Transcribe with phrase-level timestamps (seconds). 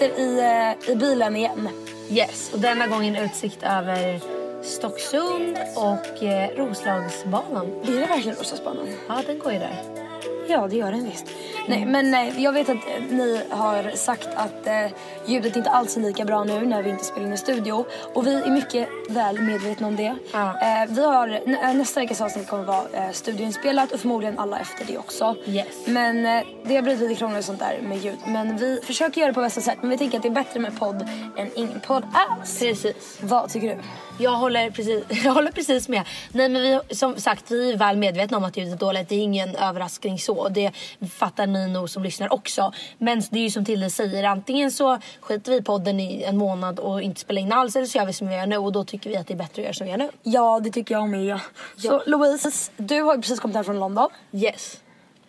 [0.00, 1.68] Sitter i, eh, i bilen igen.
[2.10, 4.20] Yes, och denna gången utsikt över
[4.62, 7.66] Stocksund och eh, Roslagsbanan.
[7.82, 8.86] Är det verkligen Roslagsbanan?
[9.08, 10.09] Ja, den går ju där.
[10.50, 11.26] Ja, det gör den visst.
[11.68, 14.86] Nej, men eh, jag vet att eh, ni har sagt att eh,
[15.26, 17.84] ljudet inte alls är lika bra nu när vi inte spelar in i studio.
[18.14, 20.14] Och vi är mycket väl medvetna om det.
[20.32, 20.60] Ja.
[20.60, 24.58] Eh, vi har, nä, eh, nästa veckas avsnitt kommer vara eh, studioinspelat och förmodligen alla
[24.58, 25.36] efter det också.
[25.46, 25.66] Yes.
[25.86, 28.18] Men eh, det har blivit lite krångligt och sånt där med ljud.
[28.26, 29.78] Men vi försöker göra det på bästa sätt.
[29.80, 32.58] Men vi tänker att det är bättre med podd än ingen podd alls.
[32.58, 33.18] Precis.
[33.20, 33.82] Vad tycker du?
[34.20, 36.02] Jag håller precis, jag håller precis med.
[36.32, 39.08] Nej men vi, som sagt, vi är väl medvetna om att ljudet är dåligt.
[39.08, 40.48] Det är ingen överraskning så.
[40.48, 40.72] Det
[41.18, 42.72] fattar ni nog som lyssnar också.
[42.98, 46.36] Men det är ju som Tilde säger, antingen så skiter vi i podden i en
[46.36, 47.76] månad och inte spelar in alls.
[47.76, 49.38] Eller så gör vi som vi gör nu och då tycker vi att det är
[49.38, 50.10] bättre att göra som vi gör nu.
[50.22, 51.40] Ja, det tycker jag med.
[51.76, 54.08] Så Louise, du har ju precis kommit hem från London.
[54.32, 54.80] Yes.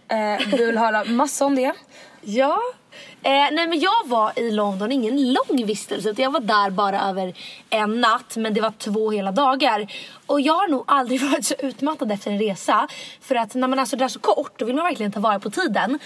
[0.07, 1.73] Eh, du vill höra massa om det.
[2.21, 2.59] Ja.
[3.23, 6.09] Eh, nej men jag var i London, ingen lång vistelse.
[6.09, 7.33] utan Jag var där bara över
[7.69, 9.87] en natt men det var två hela dagar.
[10.25, 12.87] Och jag har nog aldrig varit så utmattad efter en resa.
[13.21, 15.49] För att när man är sådär så kort då vill man verkligen ta vara på
[15.49, 15.99] tiden.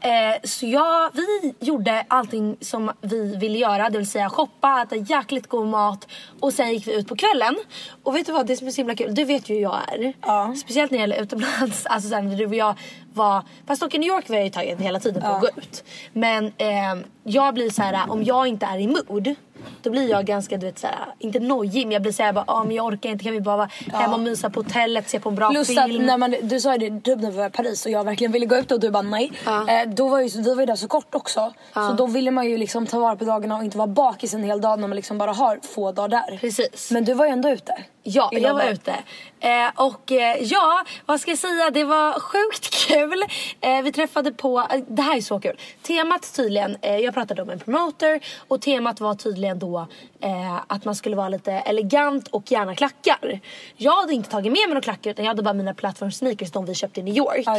[0.00, 0.10] Eh,
[0.44, 3.90] så jag, vi gjorde allting som vi ville göra.
[3.90, 6.08] Det vill säga shoppa, äta jäkligt god mat.
[6.40, 7.56] Och sen gick vi ut på kvällen.
[8.02, 9.78] Och vet du vad, det som är så himla kul, det vet ju hur jag
[9.88, 10.12] är.
[10.22, 10.54] Ja.
[10.56, 11.86] Speciellt när det gäller utomlands.
[11.86, 12.74] Alltså sen när du och jag
[13.14, 15.48] var, fast dock i New York var jag ju tagen hela tiden på att gå
[15.56, 15.84] ut.
[16.12, 16.94] Men eh,
[17.24, 19.34] jag blir så här, om jag inte är i mood.
[19.82, 22.64] Då blir jag ganska, du vet såhär, inte nojig men jag blir såhär bara, ah,
[22.64, 25.28] men jag orkar inte, kan vi bara vara hemma och mysa på hotellet, se på
[25.28, 25.78] en bra Plus film.
[25.80, 28.04] att när man, du sa ju det typ när vi var i Paris och jag
[28.04, 29.32] verkligen ville gå ut och du bara nej.
[29.44, 29.68] Ja.
[29.68, 31.52] Eh, då var ju, vi var ju där så kort också.
[31.74, 34.44] Så då ville man ju liksom ta vara på dagarna och inte vara bakis en
[34.44, 36.38] hel dag när man liksom bara har få dagar där.
[36.40, 36.90] Precis.
[36.90, 37.74] Men du var ju ändå ute.
[38.02, 38.72] Ja, I jag var London.
[38.74, 38.94] ute.
[39.40, 41.70] Eh, och eh, ja, vad ska jag säga?
[41.70, 43.24] Det var sjukt kul.
[43.60, 45.56] Eh, vi träffade på, eh, det här är så kul.
[45.82, 49.86] Temat tydligen, eh, jag pratade om en promoter och temat var tydligen då
[50.20, 53.40] eh, att man skulle vara lite elegant och gärna klackar.
[53.76, 56.50] Jag hade inte tagit med mig några klackar utan jag hade bara mina platform sneakers,
[56.50, 57.42] de vi köpte i New York.
[57.46, 57.56] Ja,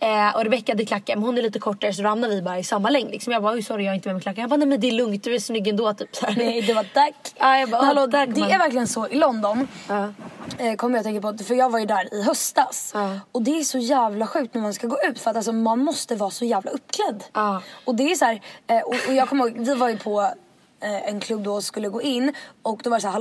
[0.00, 0.06] det.
[0.06, 2.64] Eh, och Rebecca hade klackar, men hon är lite kortare så ramlade vi bara i
[2.64, 3.10] samma längd.
[3.10, 3.32] Liksom.
[3.32, 4.42] Jag bara, oj sorry jag har inte med mig klackar.
[4.42, 5.94] Jag bara, nej men det är lugnt, du är snygg ändå.
[5.94, 6.34] Typ, så här.
[6.36, 7.14] Nej det var tack.
[7.38, 9.68] Ja, jag bara, hallå, "Åh, tack, det man." är verkligen så i London.
[10.58, 11.44] Eh, kommer jag att tänka på.
[11.44, 12.90] För jag var ju där i höstas.
[12.94, 13.20] Ja.
[13.32, 15.18] Och det är så jävla sjukt när man ska gå ut.
[15.20, 17.24] För att alltså, man måste vara så jävla uppklädd.
[17.32, 17.62] Ja.
[17.84, 20.30] Och det är så här, eh, och, och jag kommer ihåg, vi var ju på
[20.80, 22.32] Eh, en klubb då skulle gå in.
[22.62, 23.18] Och då var det så här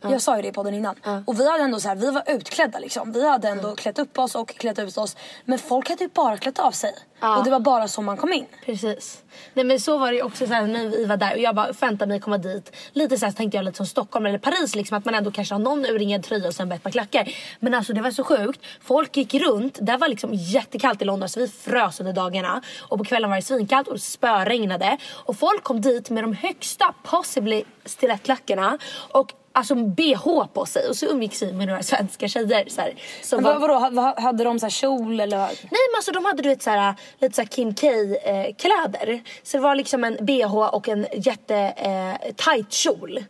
[0.00, 0.12] halloween-tema.
[0.12, 1.22] Jag sa ju det i podden innan.
[1.26, 3.12] Och vi hade ändå så här, vi var utklädda liksom.
[3.12, 5.16] Vi hade ändå klätt upp oss och klätt ut oss.
[5.44, 6.94] Men folk hade ju bara klätt av sig.
[7.38, 8.46] Och det var bara så man kom in.
[8.64, 9.22] Precis.
[9.54, 11.54] Nej men så var det ju också så här, när vi var där och jag
[11.54, 12.76] bara förväntade mig att komma dit.
[12.92, 15.54] Lite så här tänkte jag lite som Stockholm eller Paris liksom att man ändå kanske
[15.54, 17.34] har någon urringad tröja och sen ett par klackar.
[17.60, 18.60] Men alltså det var så sjukt.
[18.82, 22.62] Folk gick runt, det var liksom jättekallt i London så vi frös under dagarna.
[22.88, 24.98] Och på kvällen var det svinkallt och spöregnade.
[25.12, 28.78] Och folk kom dit med de högsta possibly stilettklackarna.
[29.12, 32.64] Och alltså bh på sig och så umgicks vi med några svenska tjejer.
[32.68, 35.38] Så här, som Men var- vad, vadå, ha- hade de så här kjol eller?
[35.38, 39.22] Nej men alltså de hade du vet såhär, lite såhär Kim K eh, kläder.
[39.42, 43.24] Så det var liksom en bh och en jätte eh, tight kjol.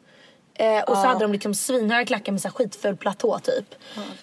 [0.59, 3.75] Eh, och så hade de liksom svinhöga klackar med så här skitfull platå typ.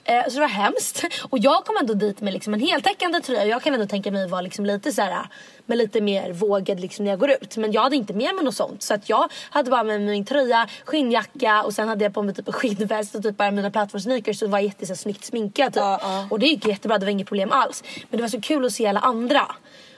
[0.03, 1.03] Eh, så det var hemskt.
[1.29, 3.45] Och jag kom ändå dit med liksom en heltäckande tröja.
[3.45, 5.27] Jag kan ändå tänka mig vara liksom lite så här
[5.65, 7.57] med lite mer vågad liksom när jag går ut.
[7.57, 8.83] Men jag hade inte med mig något sånt.
[8.83, 12.21] Så att jag hade bara med mig min tröja, skinnjacka och sen hade jag på
[12.21, 14.39] mig typ en skinnväst och typ bara mina plattformsneakers.
[14.39, 15.83] Så det var jätte så här, snyggt sminkad typ.
[16.29, 17.83] Och det gick jättebra, det var inget problem alls.
[18.09, 19.55] Men det var så kul att se alla andra.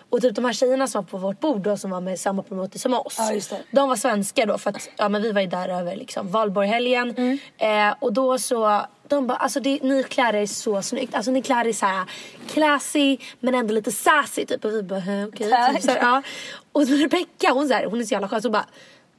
[0.10, 2.44] Och typ de här tjejerna som var på vårt bord då som var med samma
[2.44, 3.16] promoter som oss.
[3.18, 3.62] Ja, just det.
[3.72, 7.16] De var svenska då för att ja, men vi var ju där över liksom Valborghelgen.
[7.18, 7.40] Mm.
[7.58, 11.16] Eh, och då så, de bara alltså det, ni klär er så snyggt.
[11.16, 12.06] Alltså ni klär er så här
[12.54, 14.66] classy men ändå lite sassy typ.
[14.66, 15.50] Och vi bara "Hä, okej.
[15.50, 15.82] Tack.
[15.82, 16.22] Typ, ja.
[16.72, 18.66] Och Rebecca hon, så här, hon är så jävla skön så hon bara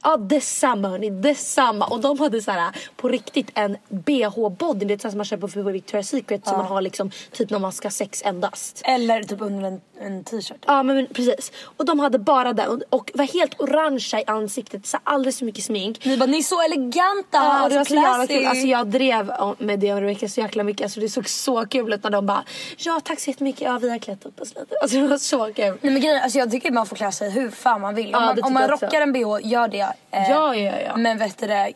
[0.03, 1.85] Ja detsamma hörni, detsamma.
[1.85, 4.85] Och de hade så här på riktigt en bh-body.
[4.85, 7.59] Det är så som man köper på Victoria's Secret som man har liksom typ när
[7.59, 8.81] man ska sex endast.
[8.85, 10.63] Eller typ under en, en t-shirt.
[10.67, 11.51] Ja men precis.
[11.77, 14.85] Och de hade bara det och, och var helt orangea i ansiktet.
[14.85, 16.05] Så alldeles för mycket smink.
[16.05, 17.27] Ni bara, ni är så eleganta!
[17.31, 18.47] Ja, det var så jävla kul.
[18.47, 20.83] Alltså jag drev med det och Rebecca så jäkla mycket.
[20.83, 22.43] Alltså det såg så kul ut när de bara
[22.77, 23.61] Ja tack så jättemycket.
[23.61, 24.75] Ja vi har klätt upp oss lite.
[24.81, 25.77] Alltså det var så kul.
[25.81, 28.09] Nej men grejen, alltså jag tycker man får klä sig hur fan man vill.
[28.11, 29.88] Ja, om det man, om man rockar en bh, gör det.
[30.11, 30.97] Eh, Ja, ja, ja.
[30.97, 31.73] Men vet du det...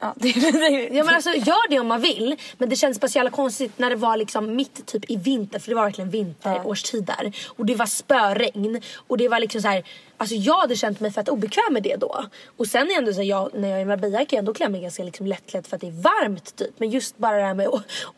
[0.00, 2.36] Ja, det, det, Ja men alltså gör det om man vill.
[2.58, 5.58] Men det känns bara så jävla konstigt när det var liksom mitt typ i vinter.
[5.58, 7.32] För det var verkligen vinterårstid där.
[7.56, 8.80] Och det var spöregn.
[9.06, 9.82] Och det var liksom så här.
[10.24, 12.24] Alltså jag hade känt mig fett obekväm med det då.
[12.56, 14.68] Och sen är ändå så jag, när jag är i Marbella kan jag ändå klä
[14.68, 16.70] mig ganska liksom lättklädd för att det är varmt typ.
[16.80, 17.68] Men just bara det här med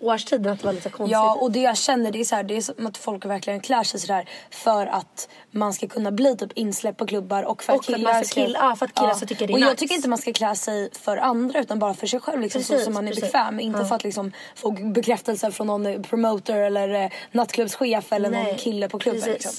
[0.01, 1.13] årstiden att det var lite konstigt.
[1.13, 3.61] Ja och det jag känner det är, så här, det är som att folk verkligen
[3.61, 7.73] klär sig sådär för att man ska kunna bli typ insläppt på klubbar och för
[7.73, 9.67] Och att killar ska kill- ja, för att killar ska tycka det är Och jag
[9.67, 9.77] nice.
[9.77, 12.73] tycker inte man ska klä sig för andra utan bara för sig själv liksom, så
[12.73, 13.25] Precis, som man är precis.
[13.25, 13.61] bekväm.
[13.61, 13.85] Inte Ja.
[13.87, 18.99] för att liksom få bekräftelse från någon promoter eller eh, nattklubbschef eller någon kille på
[18.99, 19.33] klubben.
[19.33, 19.53] Liksom.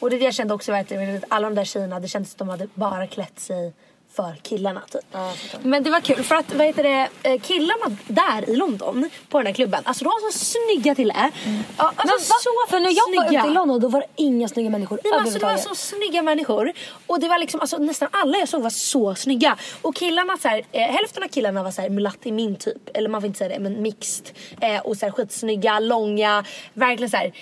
[0.00, 1.16] Och det är det jag kände också verkligen.
[1.16, 3.72] att Alla de där tjejerna, det kändes som att de hade bara klätt sig
[4.12, 5.16] för killarna typ.
[5.62, 9.38] Men det var kul för att vad heter det, eh, killarna där i London på
[9.38, 11.30] den här klubben, alltså de var så snygga till det.
[11.78, 13.40] Ja, alltså Men så För när jag var snygga.
[13.40, 15.74] ute i London då var det inga snygga människor Nej, men alltså, det var så
[15.74, 16.72] snygga människor.
[17.06, 19.56] Och det var liksom, alltså, nästan alla jag såg var så snygga.
[19.82, 22.90] Och killarna, så här, eh, hälften av killarna var så här, mulatt i min typ.
[22.94, 24.26] Eller man får inte säga det, men mixed.
[24.60, 27.32] Eh, och så här, skitsnygga, långa, verkligen så här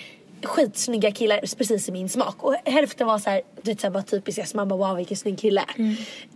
[0.43, 2.43] skitsnygga killar precis i min smak.
[2.43, 4.95] Och hälften var så här, du vet, så här bara typiska så man bara wow
[4.97, 5.63] vilken snygg kille.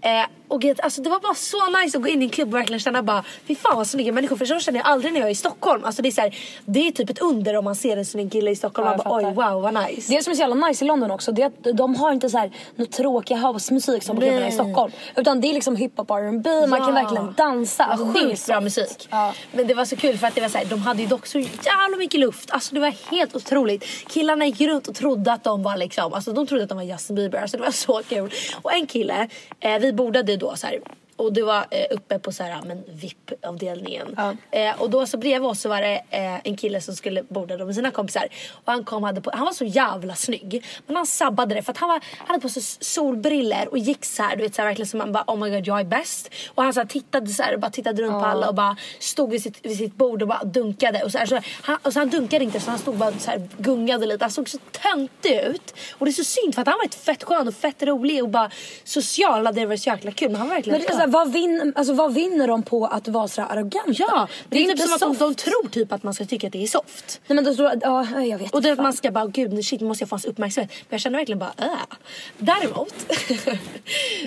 [0.02, 0.10] Eh,
[0.48, 2.54] och gud, alltså, det var bara så nice att gå in i en klubb och
[2.60, 4.36] verkligen känna bara fy fan vad snygga människor.
[4.36, 5.84] För så känner jag aldrig när jag är i Stockholm.
[5.86, 8.32] Alltså, det, är så här, det är typ ett under om man ser en snygg
[8.32, 8.88] kille i Stockholm.
[8.88, 10.14] Ja, man bara oj wow vad nice.
[10.16, 12.30] Det som är så jävla nice i London också det är att de har inte
[12.30, 14.92] så här något tråkiga housemusik som på klubbarna i Stockholm.
[15.16, 16.94] Utan det är liksom hiphop R&B, man kan Ja.
[17.02, 17.98] verkligen dansa.
[18.14, 19.08] Sjukt bra musik.
[19.12, 19.34] Ja.
[19.52, 21.26] Men det var så kul för att det var så här, de hade ju dock
[21.26, 22.52] så jävla mycket luft.
[22.52, 23.84] Alltså det var helt otroligt.
[24.10, 26.84] Killarna gick runt och trodde att de var liksom, alltså de trodde att de var
[26.86, 27.42] Justin Bieber.
[27.42, 28.32] Alltså det var så kul.
[28.62, 29.28] Och en kille,
[29.60, 30.80] eh, vi bordade då så här.
[31.18, 34.16] Och det var eh, uppe på så här, men VIP-avdelningen.
[34.18, 34.36] Ja.
[34.52, 37.66] Eh, och då så bredvid oss så var det eh, en kille som skulle borda
[37.66, 38.28] med sina kompisar.
[38.52, 40.66] Och han kom hade på, han var så jävla snygg.
[40.88, 44.06] Men han sabbade det för att han, var, han hade på sig solbriller och gick
[44.06, 45.84] så här, du vet så här, verkligen som man bara oh my god jag är
[45.84, 46.30] bäst.
[46.56, 48.78] Och han så här, tittade så här och bara tittade runt på alla och bara
[49.00, 51.04] stod vid sitt, vid sitt bord och bara dunkade.
[51.04, 53.32] Och så, här, så han, och så han dunkade inte så han stod bara så
[53.32, 54.24] här gungade lite.
[54.24, 55.76] Han såg så töntig ut.
[55.92, 58.24] Och det är så synd för att han var ett fett skön och fett rolig
[58.24, 58.52] och bara
[58.84, 59.44] social.
[59.44, 60.32] Det varit så jäkla kul.
[60.32, 63.28] Men han var verkligen Men här, vad, vin, alltså, vad vinner de på att vara
[63.28, 63.94] så arroganta?
[63.94, 65.20] Ja, det är, typ inte som att de, soft.
[65.20, 67.22] de tror typ att man ska tycka att det är soft.
[67.28, 69.82] Nej men då tror ja jag vet Och det att man ska bara, gud shit
[69.82, 70.72] nu måste jag få hans uppmärksamhet.
[70.72, 71.98] Men jag känner verkligen bara, äh.
[72.38, 72.94] Däremot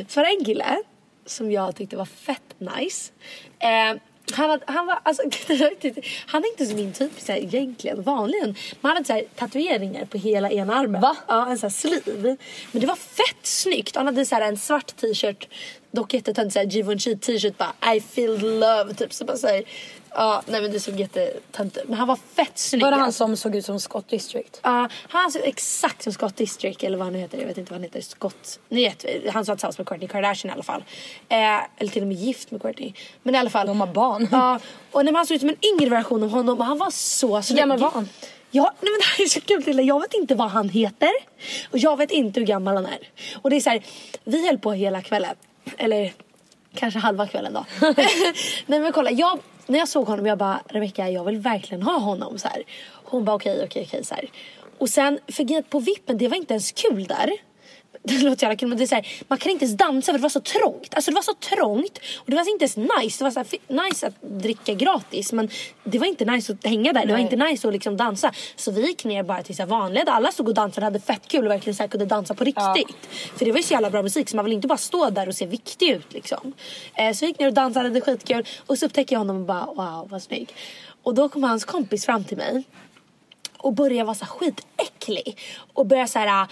[0.09, 0.83] så var det en kille
[1.27, 3.13] som jag tyckte var fett nice.
[3.59, 4.01] Eh,
[4.33, 5.23] han, hade, han var alltså,
[6.27, 8.49] han är inte som min typ så här, egentligen vanligen.
[8.81, 11.01] Men han hade så här, tatueringar på hela ena armen.
[11.01, 11.17] Va?
[11.29, 12.37] Ja, en sån här sleeve.
[12.73, 13.97] Men det var fett snyggt.
[13.97, 15.49] Han hade så här, en svart t-shirt,
[15.99, 19.13] dock jättetöntig såhär Givenchy t-shirt bara I feel love typ.
[19.13, 19.63] Så bara såhär,
[20.11, 21.89] ja nej men det såg jättetöntigt.
[21.89, 22.83] Men han var fett snygg.
[22.83, 24.61] Var det han som såg ut som Scott District?
[24.63, 27.39] Ja, han ser exakt som Scott District eller vad han nu heter.
[27.39, 28.01] Jag vet inte vad han heter.
[28.01, 28.59] Scott.
[28.69, 30.85] Ni vet, han som var tillsammans med Kourtney Kardashian i alla fall.
[31.29, 31.37] Eh,
[31.79, 32.93] eller till och med gift med Kourtney.
[33.23, 33.67] Men i alla fall.
[33.67, 34.29] De har barn.
[34.33, 34.61] Ja,
[34.93, 36.91] och nej, men han såg ut som en yngre version av honom och han var
[36.91, 37.59] så snygg.
[37.59, 38.09] gammal var han?
[38.51, 39.83] Ja, nej men det här är så kul Lilla.
[39.83, 41.11] Jag vet inte vad han heter.
[41.71, 43.09] Och jag vet inte hur gammal han är.
[43.43, 43.83] Och det är så här,
[44.25, 45.37] vi höll på hela kvällen.
[45.79, 46.13] Eller
[46.75, 47.65] kanske halva kvällen då.
[48.67, 51.99] nej men kolla, jag, när jag såg honom jag bara Rebecca jag vill verkligen ha
[51.99, 52.63] honom så här.
[53.05, 54.31] Hon bara okej okej okej så här.
[54.79, 57.31] Och sen, för på vippen det var inte ens kul där.
[58.19, 60.19] det låter jävla kul men det är så här, man kan inte ens dansa för
[60.19, 60.95] det var så trångt.
[60.95, 63.19] Alltså det var så trångt och det var inte ens nice.
[63.19, 65.49] Det var så här, nice att dricka gratis men
[65.85, 67.07] det var inte nice att hänga där.
[67.07, 68.33] Det var inte nice att liksom dansa.
[68.57, 71.01] Så vi gick ner bara till så här vanliga där alla stod och dansade hade
[71.01, 73.09] fett kul och verkligen så här kunde dansa på riktigt.
[73.37, 75.29] För det var ju så jävla bra musik så man vill inte bara stå där
[75.29, 76.53] och se viktig ut liksom.
[76.95, 79.47] Eh, så vi gick ner och dansade, hade skitkul och så upptäcker jag honom och
[79.47, 80.55] bara wow vad snygg.
[81.03, 82.65] Och då kom hans kompis fram till mig
[83.59, 85.39] och börjar vara så här skitäcklig
[85.75, 86.47] och börjar så här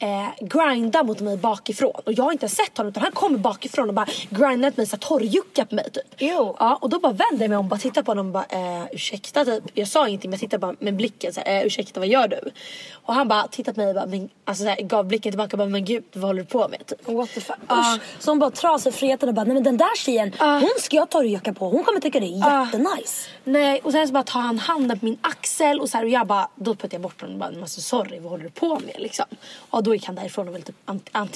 [0.00, 3.88] eh, grinda mot mig bakifrån och jag har inte sett honom utan han kommer bakifrån
[3.88, 6.14] och bara grindar mot mig så torrjuckar på mig typ.
[6.18, 6.56] Jo.
[6.58, 8.44] Ja och då bara vänder jag mig om och bara tittar på honom och bara
[8.80, 9.64] eh, ursäkta typ.
[9.74, 12.28] Jag sa ingenting men jag tittade bara med blicken så här, eh, ursäkta vad gör
[12.28, 12.50] du?
[12.92, 15.54] Och han bara tittade på mig och bara, men, alltså, så här, gav blicken tillbaka
[15.54, 16.86] och bara men gud vad håller du på med?
[16.86, 17.08] Typ.
[17.08, 17.56] What the fuck?
[17.70, 18.00] Usch.
[18.18, 21.10] Så hon bara trasig friheten och bara nej men den där tjejen hon ska jag
[21.10, 21.68] torrjacka på.
[21.68, 23.28] Hon kommer tycka det är jättenice.
[23.44, 26.10] Nej och sen så bara tar han handen på min axel och så här, och
[26.10, 28.68] jag bara då puttade jag bort honom och bara alltså, sorry vad håller du på
[28.68, 29.26] med liksom.
[29.70, 30.76] Och då gick han därifrån och väl typ,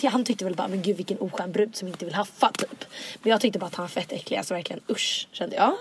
[0.07, 2.85] han, tyckte väl bara men gud vilken oskön brud som inte vill haffa typ.
[3.23, 5.73] Men jag tyckte bara att han var fett äcklig alltså verkligen usch kände jag.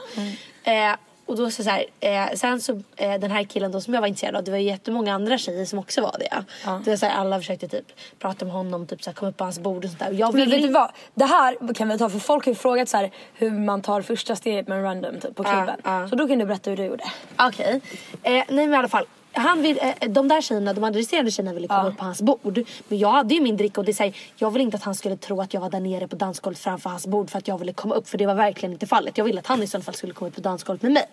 [0.63, 3.93] Eh, och då så, så här, eh, sen så eh, den här killen då som
[3.93, 6.43] jag var intresserad av det var ju jättemånga andra tjejer som också var det.
[6.83, 7.85] Det var så här, alla försökte typ
[8.19, 10.07] prata med honom typ så här, komma upp på hans bord och sånt där.
[10.07, 10.91] Och Jag Men vet du vad?
[11.13, 14.01] Det här kan vi ta för folk har ju frågat så här, hur man tar
[14.01, 15.79] första steget med en random typ, på Ja, klubben.
[15.83, 16.07] ja.
[16.09, 17.03] Så då kan du berätta hur du gjorde.
[17.37, 17.81] Okej.
[18.23, 19.05] Eh, nej men i alla fall.
[19.35, 21.89] Han vill, eh, de där tjejerna, de adresserade tjejerna ville komma Ja.
[21.89, 22.59] upp på hans bord.
[22.87, 25.17] Men jag hade ju min dricka och det säger, jag ville inte att han skulle
[25.17, 27.73] tro att jag var där nere på dansgolvet framför hans bord för att jag ville
[27.73, 28.07] komma upp.
[28.09, 29.17] För det var verkligen inte fallet.
[29.17, 31.05] Jag ville att han i så fall skulle komma upp på dansgolvet med mig.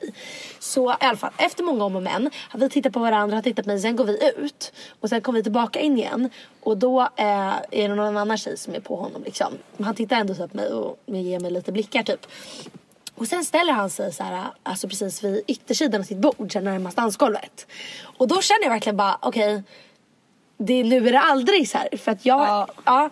[0.59, 2.31] Så i alla fall, efter många om och men.
[2.55, 4.73] Vi tittar på varandra, han tittar på mig, sen går vi ut.
[5.01, 6.31] Och sen kommer vi tillbaka in igen.
[6.63, 7.07] Och då eh,
[7.71, 9.53] är det någon annan tjej som är på honom liksom.
[9.77, 12.27] Men han tittar ändå så på mig och ger mig lite blickar typ.
[13.21, 16.61] Och sen ställer han sig så här, alltså precis vid yttersidan av sitt bord, så
[16.61, 17.67] närmast dansgolvet.
[18.03, 19.63] Och då känner jag verkligen bara, okej,
[20.57, 21.97] det, nu är det aldrig så här.
[21.97, 22.69] För att jag, ja.
[22.85, 23.11] Ja.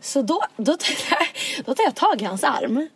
[0.00, 1.26] så då, då, tar jag,
[1.66, 2.88] då tar jag tag i hans arm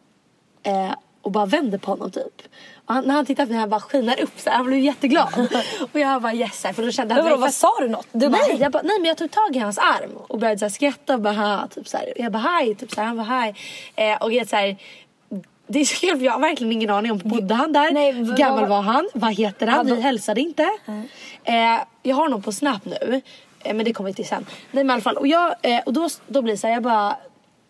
[0.62, 0.92] eh,
[1.22, 2.42] och bara vänder på honom typ.
[2.86, 4.80] Och han, när han tittar på mig han bara skiner upp så här, han blev
[4.80, 5.48] jätteglad.
[5.92, 8.06] och jag bara yes, här, för då kände Men han vadå, vad sa du något?
[8.12, 10.58] Du bara, nej, jag bara, nej men jag tog tag i hans arm och började
[10.58, 12.12] så här skratta och bara ha, typ så här.
[12.16, 13.54] Jag bara hej, typ så här, han bara hej.
[13.96, 14.76] Eh, och jag så här,
[15.74, 17.90] det är så kul för jag har verkligen ingen aning om bodde han där?
[17.92, 19.08] Nej, vad- gammal var han?
[19.14, 19.86] Vad heter han?
[19.86, 20.62] Vi hälsade inte.
[21.44, 21.54] Eh,
[22.02, 23.22] jag har honom på snap nu.
[23.64, 24.46] Eh, men det kommer vi till sen.
[24.70, 25.16] Nej men i alla fall.
[25.16, 27.16] Och, jag, eh, och då, då blir det så här, jag bara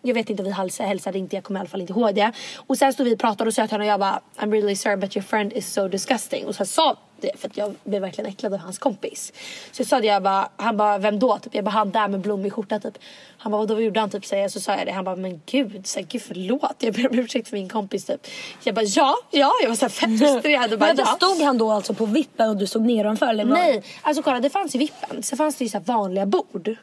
[0.01, 2.31] jag vet inte om vi hälsade, inte, jag kommer i alla fall inte ihåg det.
[2.67, 4.75] Och sen stod vi och pratade och sa till honom och jag bara I'm really
[4.75, 6.45] sorry but your friend is so disgusting.
[6.45, 9.33] Och så sa det för jag blev verkligen äcklad av hans kompis.
[9.71, 11.37] Så jag sa det, jag bara, han bara vem då?
[11.37, 12.97] Typ, jag bara han där med blommig skjorta typ.
[13.37, 14.09] Han bara vadå vad gjorde han?
[14.09, 14.91] Typ, jag, så sa jag det.
[14.91, 16.75] Han bara men gud, så här, gud förlåt.
[16.79, 18.27] Jag ber om ursäkt för min kompis typ.
[18.63, 19.51] Jag bara ja, ja.
[19.61, 21.05] Jag var så här fett frustrerad och bara Men ja.
[21.05, 23.45] stod han då alltså på vippen och du stod nedanför eller?
[23.45, 25.23] Nej, alltså kolla det fanns ju vippen.
[25.23, 26.75] Sen fanns det ju så här vanliga bord.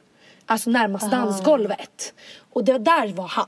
[0.46, 2.14] Alltså närmast dansgolvet.
[2.52, 3.46] Och det, där var han.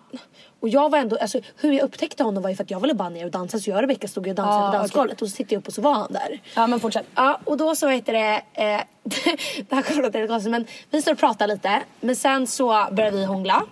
[0.61, 2.95] Och jag var ändå, alltså hur jag upptäckte honom var ju för att jag ville
[2.95, 3.59] bara ner och dansa.
[3.59, 5.23] Så jag och Rebecca stod ju och dansade Ja, på dansgolvet.
[5.23, 6.41] Och så tittade jag upp och så var han där.
[6.55, 7.07] Ja men fortsätt.
[7.15, 8.81] Ja och då så heter det, eh,
[9.69, 11.83] det här kommer låta lite konstigt men vi står och pratar lite.
[12.01, 13.63] Men sen så börjar vi hångla.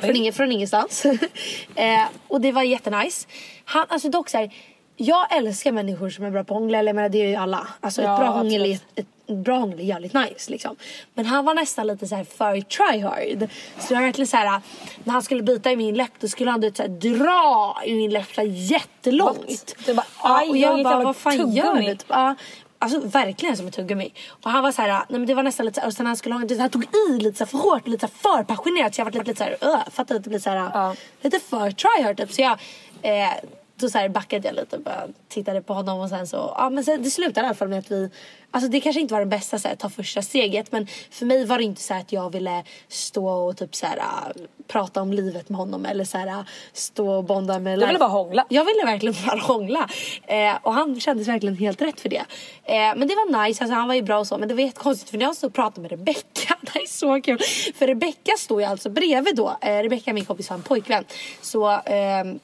[0.00, 1.04] Från, ingen, från ingenstans.
[1.74, 3.26] eh, och det var jättenice.
[3.64, 4.54] Han, alltså dock så här,
[5.00, 7.34] jag älskar människor som är bra på att hångla, eller jag menar det är ju
[7.34, 7.68] alla.
[7.80, 10.76] Alltså Ja, ett bra hångel är ett, ett bra hångel är jävligt nice liksom.
[11.14, 13.50] Men han var nästan lite så här för try hard.
[13.78, 14.60] Så var verkligen så här
[15.04, 17.94] när han skulle bita i min läpp då skulle han du så här, dra i
[17.94, 19.76] min läpp så här, jättelångt.
[19.86, 21.94] Du bara, ja, och jag jag bara vad fan gör du?
[21.94, 22.34] Typ, ja,
[22.80, 24.12] Alltså verkligen som ett tuggummi.
[24.42, 26.06] Och han var så här, nej men det var nästan lite så här, och sen
[26.06, 29.12] han skulle vet, han tog i lite för hårt, lite för passionerat så jag var
[29.12, 30.94] lite, lite så här, uh, fattar att det blir så här, Ja.
[31.22, 32.32] lite för try hard typ.
[32.32, 32.58] Så jag,
[33.02, 33.32] eh,
[33.78, 36.70] då så här backade jag lite och bara tittade på honom och sen så, ja
[36.70, 38.10] men sen, det slutade i alla fall med att vi,
[38.50, 41.44] alltså det kanske inte var det bästa så här, ta första steget men för mig
[41.44, 45.12] var det inte så att jag ville stå och typ så här äh, prata om
[45.12, 46.40] livet med honom eller så här äh,
[46.72, 48.44] stå och bonda med Du ville bara hångla.
[48.48, 49.88] jag ville verkligen bara hångla.
[50.26, 52.24] Eh, och han kändes verkligen helt rätt för det.
[52.64, 54.38] Eh, men det var nice, alltså, han var ju bra och så.
[54.38, 56.86] Men det var jättekonstigt för när jag stod och pratade med Rebecca, det här är
[56.86, 57.38] så kul.
[57.74, 59.56] För Rebecca stod ju alltså bredvid då.
[59.60, 61.04] Eh, Rebecca min kompis har en pojkvän.
[61.42, 62.38] Så ehm,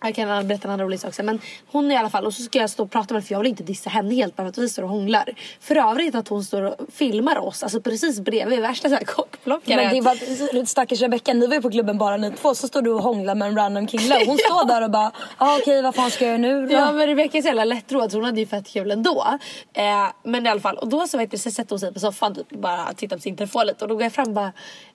[0.00, 1.26] jag kan berätta en annan rolig sak sen.
[1.26, 3.34] Men hon i alla fall, och så ska jag stå och prata med henne för
[3.34, 5.34] jag vill inte dissa henne helt bara för att vi står och hånglar.
[5.60, 9.76] För övrigt att hon står och filmar oss, alltså precis bredvid, värsta såhär kockblockare.
[9.76, 12.82] Men det var stackars Rebecca, ni var ju på klubben bara ni två så står
[12.82, 15.82] du och hånglar med en random kille och hon står där och bara ah, okej
[15.82, 16.74] vad fan ska jag göra nu då?
[16.74, 19.38] Ja men Rebecca är så jävla lättroad så hon hade ju fett kul ändå.
[19.72, 19.84] Eh,
[20.24, 22.34] men i alla fall, och då så, vet du, så sätter hon sig på soffan
[22.34, 24.52] typ, bara tittar på sin telefon lite och då går jag fram och bara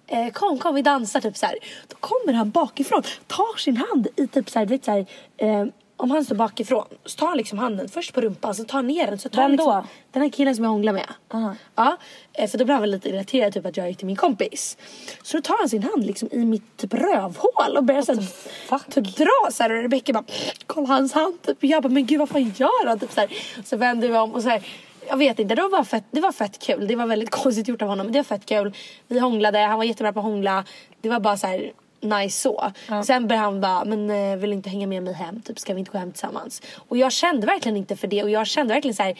[0.07, 1.55] eh, kom kom vi dansar typ så här.
[1.87, 5.05] Då kommer han bakifrån, tar sin hand i typ så här, vet så här,
[5.37, 5.65] eh,
[5.97, 8.87] om han står bakifrån så tar han liksom handen först på rumpan så tar han
[8.87, 9.19] ner den.
[9.19, 9.85] Så tar Vem han liksom, då?
[10.11, 11.07] Den här killen som jag hånglar med.
[11.33, 11.55] Aha.
[11.75, 11.97] Ja,
[12.33, 14.77] eh, för då blev han väl lite irriterad typ att jag gick till min kompis.
[15.23, 18.21] Så då tar han sin hand liksom i mitt typ rövhål och börjar så här,
[18.67, 18.93] fuck?
[18.93, 20.23] typ dra så här och Rebecka bara
[20.67, 21.57] kolla hans hand typ.
[21.57, 22.99] Och jag bara men gud vad fan gör han?
[22.99, 23.29] Typ så, här.
[23.63, 24.63] så vänder vi om och så här.
[25.07, 26.87] Jag vet inte, det var, fett, det var fett kul.
[26.87, 28.73] Det var väldigt konstigt gjort av honom men det var fett kul.
[29.07, 30.65] Vi hånglade, han var jättebra på att hångla.
[31.01, 32.71] Det var bara så här nice så.
[33.05, 35.41] Sen började han bara, men eh, vill inte hänga med mig hem?
[35.41, 36.61] Typ ska vi inte gå hem tillsammans?
[36.87, 39.17] Och jag kände verkligen inte för det och jag kände verkligen så här.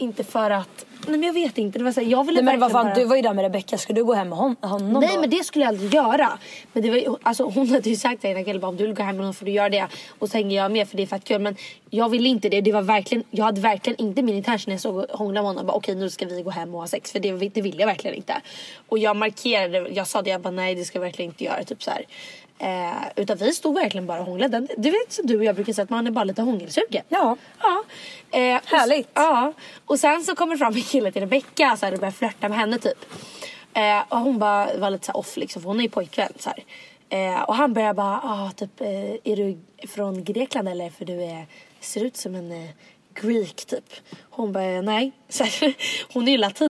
[0.00, 1.78] Inte för att, nej men jag vet inte.
[1.78, 2.94] Det var så här, jag ville Nej men vad fan, bara...
[2.94, 3.78] du var ju där med Rebecca.
[3.78, 5.20] Ska du gå hem med hon, honom Nej då?
[5.20, 6.38] men det skulle jag aldrig göra.
[6.72, 8.86] Men det var, ju- alltså, hon hade ju sagt till ena killen bara, om du
[8.86, 9.86] vill gå hem med någon får du göra det.
[10.18, 11.40] Och så hänger jag med för det är fett kul.
[11.40, 11.56] Men
[11.90, 12.60] jag ville inte det.
[12.60, 15.48] det var verkligen, jag hade verkligen inte min intention när jag såg och hånglade med
[15.48, 15.66] honom.
[15.66, 17.12] Bara, Okej nu ska vi gå hem och ha sex.
[17.12, 18.34] För det, det ville jag verkligen inte.
[18.88, 21.64] Och jag markerade, jag sa det, jag bara nej det ska jag verkligen inte göra.
[21.64, 22.04] Typ så här.
[22.62, 24.66] Eh, utan vi stod verkligen bara och hånglade.
[24.76, 27.02] Du vet som du och jag brukar säga att man är bara lite hångelsugen.
[27.08, 27.36] Ja.
[27.62, 27.84] Ja.
[28.38, 29.08] Eh, och Härligt.
[29.14, 29.52] Ja.
[29.86, 32.48] Och sen så kommer det fram en kille till Rebecca så här, och börjar flörta
[32.48, 33.04] med henne typ.
[33.74, 36.50] Eh, och hon bara var lite så off liksom för hon är ju pojkvän så.
[37.08, 40.90] Eh, och han börjar bara, ah, typ, eh, är du från Grekland eller?
[40.90, 41.46] För du är,
[41.80, 42.70] ser ut som en eh,
[43.14, 43.92] greek typ.
[44.30, 45.12] Hon bara, nej.
[45.28, 45.74] Så här,
[46.12, 46.69] hon är ju latin.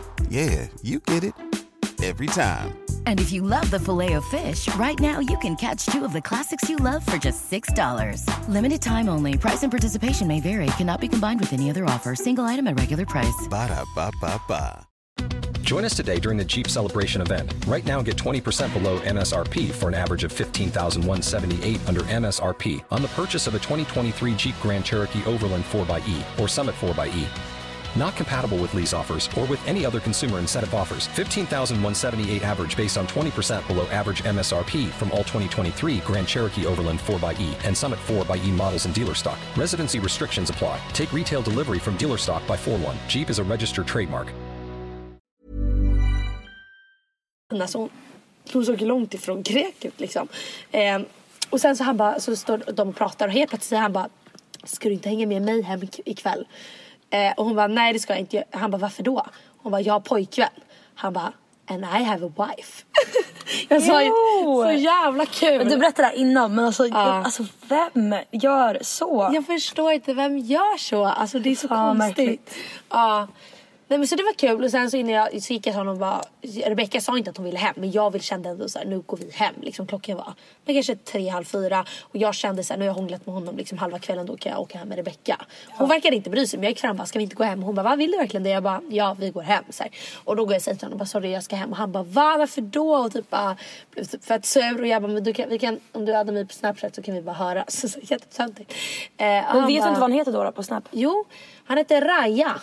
[0.29, 1.33] Yeah, you get it.
[2.03, 2.77] Every time.
[3.05, 6.13] And if you love the filet of fish, right now you can catch two of
[6.13, 8.25] the classics you love for just $6.
[8.49, 9.37] Limited time only.
[9.37, 10.65] Price and participation may vary.
[10.77, 12.15] Cannot be combined with any other offer.
[12.15, 13.47] Single item at regular price.
[13.49, 14.87] Ba-da-ba-ba-ba.
[15.61, 17.53] Join us today during the Jeep Celebration event.
[17.65, 23.07] Right now, get 20% below MSRP for an average of 15178 under MSRP on the
[23.09, 27.25] purchase of a 2023 Jeep Grand Cherokee Overland 4xE or Summit 4xE.
[27.95, 31.07] Not compatible with lease offers or with any other consumer incentive offers.
[31.07, 37.53] 15,178 average based on 20% below average MSRP from all 2023 Grand Cherokee Overland 4xE
[37.65, 39.37] and Summit 4xE models in dealer stock.
[39.57, 40.79] Residency restrictions apply.
[40.93, 42.97] Take retail delivery from dealer stock by 4 1.
[43.07, 44.27] Jeep is a registered trademark.
[47.49, 47.89] Hon,
[48.53, 50.27] hon såg långt ifrån grek ut liksom.
[50.71, 50.99] Eh,
[51.49, 53.93] och sen så han bara, så står de och pratar och helt plötsligt säger han
[53.93, 54.09] bara
[54.63, 56.45] Ska du inte hänga med mig hem ikväll?
[57.11, 58.45] Eh, och hon bara nej det ska jag inte göra.
[58.51, 59.25] Han bara varför då?
[59.57, 60.49] Hon bara jag har pojkvän.
[60.95, 61.33] Han bara
[61.69, 62.83] and I have a wife.
[63.69, 64.63] jag sa ju Jo!
[64.65, 65.69] så jävla kul.
[65.69, 66.95] Du berättade det här innan men alltså, Ja.
[67.23, 69.29] alltså vem gör så?
[69.33, 71.05] Jag förstår inte vem gör så.
[71.05, 72.17] Alltså det är så Fan, konstigt.
[72.17, 72.55] märkligt.
[72.89, 73.27] Ja.
[73.91, 75.79] Nej men så det var kul och sen så innan jag så gick jag till
[75.79, 76.21] honom och bara
[76.65, 78.99] Rebecca sa inte att hon ville hem men jag vill kände ändå så här, nu
[78.99, 80.33] går vi hem liksom klockan var
[80.65, 83.35] men kanske tre, halv fyra och jag kände så här, nu har jag hånglat med
[83.35, 85.37] honom liksom halva kvällen då kan jag åka hem med Rebecca.
[85.69, 87.43] Hon verkade inte bry sig men jag gick fram och bara ska vi inte gå
[87.43, 87.63] hem?
[87.63, 88.49] Hon bara vad vill du verkligen det?
[88.49, 89.91] Jag bara ja vi går hem så här.
[90.23, 91.91] Och då går jag och säger till honom bara sorry jag ska hem och han
[91.91, 92.95] bara va varför då?
[92.95, 93.57] Och typ bara
[93.91, 96.31] blev typ fett sur och jag bara men du kan, vi kan om du hade
[96.31, 97.79] mig på snapchat så kan vi bara höras.
[97.79, 98.73] Så, så jättetöntigt.
[99.17, 100.83] Eh, men vet du inte vad han heter då, då på Snap?
[100.91, 101.25] Jo
[101.65, 102.61] han heter Raja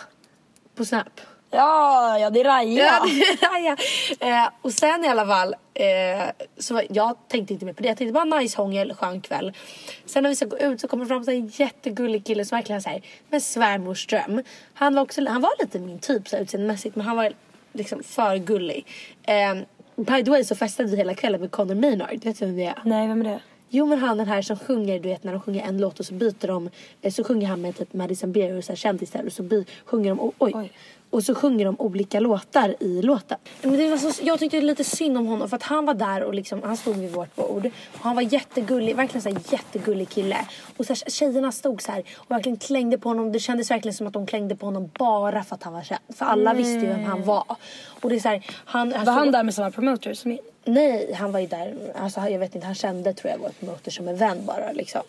[0.79, 1.21] på snap.
[1.51, 2.85] Ja, ja det är Raja.
[2.85, 3.77] Ja, det är Raja.
[4.19, 7.89] Eh, och sen i alla fall, eh, så jag tänkte inte mer på det.
[7.89, 9.53] Jag tänkte bara nice hångel, skön kväll.
[10.05, 12.45] Sen när vi ska gå ut så kommer det fram så här en jättegullig kille
[12.45, 14.43] som verkligen säger med svärmors dröm.
[14.73, 17.33] Han var också, han var lite min typ så här, utseendemässigt men han var
[17.73, 18.85] liksom för gullig.
[19.23, 19.55] Eh,
[19.95, 22.23] by the way så festade vi hela kvällen med Conor Maynard.
[22.23, 22.81] Vet du vem det är?
[22.83, 23.39] Nej, vem är det?
[23.69, 26.05] Jo men han den här som sjunger, du vet när de sjunger en låt och
[26.05, 26.69] så byter de,
[27.01, 29.65] eh, så sjunger han med typ Madison Beer och så här kändisar och så by,
[29.85, 30.51] sjunger de, och, oj.
[30.55, 30.71] Oj.
[31.09, 33.37] Och så sjunger de olika låtar i låten.
[33.61, 36.23] Men det var så, jag tyckte lite synd om honom för att han var där
[36.23, 37.65] och liksom, han stod vid vårt bord.
[37.65, 40.37] Och han var jättegullig, verkligen så här jättegullig kille.
[40.77, 43.31] Och så här, tjejerna stod så här och verkligen klängde på honom.
[43.31, 46.01] Det kändes verkligen som att de klängde på honom bara för att han var känd.
[46.15, 47.55] För alla visste ju vem han var.
[48.01, 50.39] Och det är så här, han, Var han där med samma promoter som er?
[50.65, 51.75] Nej, han var ju där.
[51.95, 55.01] Alltså, jag vet inte, han kände tror jag vår promoter som en vän bara liksom.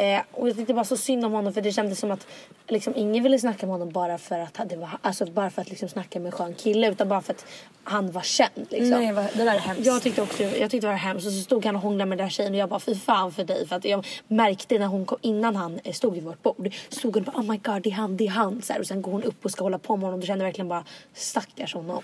[0.00, 2.26] Eh, och jag tyckte bara så synd om honom för det kändes som att
[2.68, 5.70] liksom, ingen ville snacka med honom bara för att det var, alltså bara för att
[5.70, 7.46] liksom, snacka med en skön kille utan bara för att
[7.84, 8.90] han var känd liksom.
[8.90, 9.86] Nej, det där är hemskt.
[9.86, 12.18] Jag tyckte också jag tyckte det var hemskt och så stod han och hånglade med
[12.18, 14.86] den där tjejen och jag bara fy fan för dig för att jag märkte när
[14.86, 17.56] hon kom, innan han eh, stod vid vårt bord stod hon och bara oh my
[17.56, 19.50] god det är han, det är han så här, och sen går hon upp och
[19.50, 20.84] ska hålla på med honom och då kände jag verkligen bara
[21.14, 22.02] stackars honom.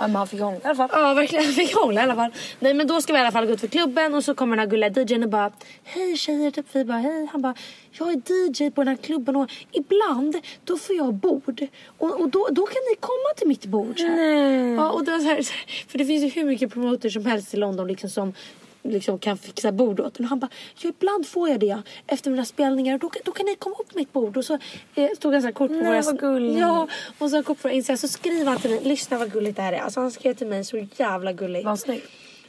[0.00, 0.88] Ja, men han fick hångla i alla fall.
[0.92, 2.30] Ja verkligen, jag fick hångla i alla fall.
[2.58, 4.56] Nej men då ska vi i alla fall gå ut för klubben och så kommer
[4.56, 5.52] den här gulliga DJn och bara
[5.84, 7.28] Hej tjejer, typ vi bara hej.
[7.32, 7.54] Han bara
[7.92, 11.66] Jag är DJ på den här klubben och ibland då får jag bord.
[11.98, 13.98] Och, och då, då kan ni komma till mitt bord.
[13.98, 14.74] Så här.
[14.74, 17.12] Ja, och det var så här, så här, för det finns ju hur mycket promoters
[17.12, 18.34] som helst i London liksom som
[18.82, 20.24] liksom kan fixa bord åt en.
[20.24, 22.98] Och han bara, ja ibland får jag det efter mina spelningar.
[22.98, 24.36] Då, då kan ni komma upp mitt bord.
[24.36, 24.58] Och så
[24.94, 26.00] eh, stod han så kort på Nej, våra...
[26.02, 26.58] vad gulligt.
[26.58, 26.88] Ja,
[27.18, 27.98] och så kort på våra Instagram.
[27.98, 29.80] Så skriver han till mig, lyssna vad gulligt det här är.
[29.80, 31.64] Alltså han skrev till mig så jävla gulligt.
[31.64, 32.02] Var han snygg?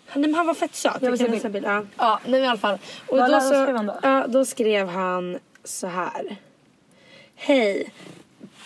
[0.07, 0.97] Han, men han var fett söt.
[1.01, 1.65] Jag vill se bild.
[1.65, 2.77] Ja, ja nej, i alla fall.
[3.07, 3.99] Och Vad- då, vad så, skrev han då?
[4.03, 6.35] Ja, då skrev han så här.
[7.35, 7.93] Hej.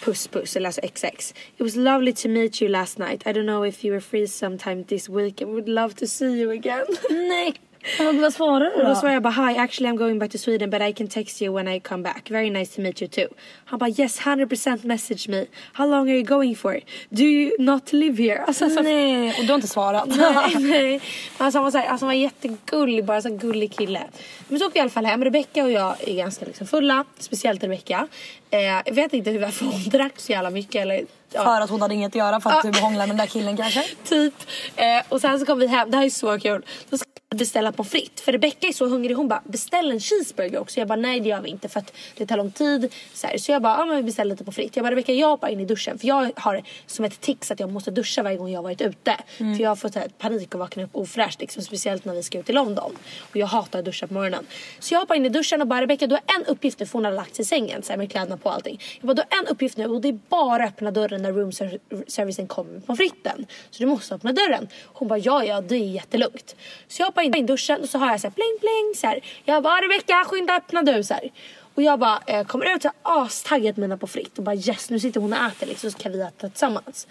[0.04, 1.34] Puss puss, eller alltså XX.
[1.58, 3.28] It was lovely to meet you last night.
[3.28, 5.42] I don't know if you were free sometime this week.
[5.42, 6.86] I would love to see you again.
[7.10, 7.54] Nej.
[8.00, 8.96] Vad, vad svarar du Och då då?
[8.96, 11.56] svarade jag bara hi actually I'm going back to Sweden but I can text you
[11.56, 12.32] when I come back.
[12.32, 13.28] Very nice to meet you too.
[13.66, 15.46] Han bara yes 100% message me.
[15.74, 16.80] How long are you going for?
[17.10, 18.44] Do you not live here?
[18.48, 20.08] Alltså, alltså, Nej, och du har inte svarat.
[20.18, 21.02] Nej, nej.
[21.38, 24.02] Alltså, han var, så här, alltså, han var jättegullig, bara så här gullig kille.
[24.48, 25.24] Men så åker vi i alla fall hem.
[25.24, 27.06] Rebecca och jag är ganska liksom, fulla.
[27.20, 28.08] Speciellt Rebecca.
[28.50, 30.76] Eh, jag vet inte hur varför hon drack så jävla mycket.
[30.82, 31.44] Eller, ja.
[31.44, 33.58] För att hon hade inget att göra för att du hånglade med den där killen
[33.58, 33.84] kanske?
[34.04, 34.34] Typ.
[34.76, 36.66] Eh, och sen så kom vi hem, det här är så kul.
[37.36, 38.22] Beställa pommes frites.
[38.22, 40.80] För Rebecca är så hungrig, hon bara beställ en cheeseburger också.
[40.80, 42.94] Jag bara nej det gör vi inte för att det tar lång tid.
[43.14, 44.76] Så, här, så jag bara ja men vi beställer lite pommes frites.
[44.76, 47.60] Jag bara Rebecca jag hoppar in i duschen för jag har som ett tics att
[47.60, 49.18] jag måste duscha varje gång jag varit ute.
[49.38, 52.40] För jag har fått här, panik och vakna upp ofräscht liksom, speciellt när vi ska
[52.40, 52.98] ut i London.
[53.20, 54.46] Och jag hatar att duscha på morgonen.
[54.80, 56.94] Så jag hoppar in i duschen och bara Rebecca du har en uppgift nu för
[56.94, 58.82] hon har lagt sig i sängen så här, med kläderna på och allting.
[59.00, 61.32] Jag bara du har en uppgift nu och det är bara att öppna dörren när
[61.32, 63.46] room ser- servicen kommer pommes fritesen.
[63.72, 64.68] Så du måste öppna dörren.
[64.86, 66.56] Hon bara ja ja det är jättelugnt.
[66.88, 69.08] Så jag hoppar in i duschen och så har jag så här pling pling så
[69.08, 69.20] här.
[69.46, 71.32] Jag bara ah, Rebecka skynda öppna du så här.
[71.76, 74.56] Och jag bara eh, kommer ut så här astaggad med mina pommes frites och bara
[74.56, 77.08] yes nu sitter hon och äter liksom så kan vi äta tillsammans.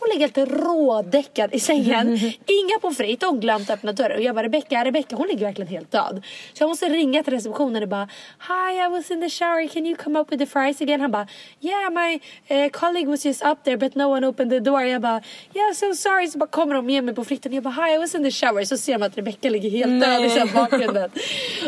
[0.00, 2.08] Hon ligger helt rådäckad i sängen.
[2.46, 4.16] Inga pommes frites och glömt öppna dörren.
[4.16, 6.22] Och jag bara Rebecca, Rebecca hon ligger verkligen helt död.
[6.52, 8.08] Så jag måste ringa till receptionen och bara
[8.38, 11.00] Hi I was in the shower can you come up with the fries again?
[11.00, 11.26] Han bara
[11.60, 14.82] Yeah my eh, colleague was just up there but no one opened the door.
[14.82, 15.22] Jag bara
[15.54, 16.28] Yeah so sorry.
[16.28, 17.52] Så bara kommer de med mig på fritten.
[17.52, 18.64] Jag bara Hi I was in the shower.
[18.64, 21.10] Så ser man att Rebecca ligger helt död i bakgrunden.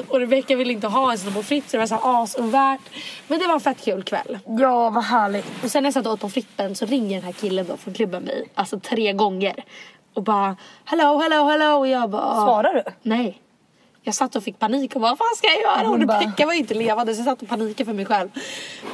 [0.09, 2.81] och Rebecca vill inte ha en sån pommes frites så det var så asovärt.
[3.29, 4.39] Men det var en fett kul kväll.
[4.59, 5.47] Ja, vad härligt.
[5.65, 7.77] Och sen när jag satt och åt pommes fritesen så ringer den här killen då
[7.77, 8.49] från klubben mig.
[8.55, 9.65] Alltså tre gånger.
[10.15, 11.79] Och bara hello, hello, hello.
[11.79, 12.35] Och jag bara...
[12.45, 12.83] Svarar du?
[13.03, 13.41] Nej.
[14.03, 15.81] Jag satt och fick panik och bara vad fan ska jag göra?
[15.83, 18.05] Och Hon bara- Rebecca var ju inte levande så jag satt och panikade för mig
[18.07, 18.29] själv.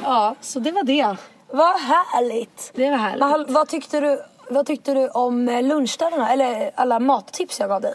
[0.03, 1.15] Ja, så det var det.
[1.49, 2.71] Vad härligt.
[2.75, 3.23] Det var härligt.
[3.23, 6.31] Hall- vad, tyckte du, vad tyckte du om eh, lunchställena?
[6.33, 7.93] Eller alla mattips jag gav dig?